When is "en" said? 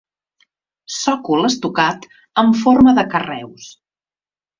2.45-2.49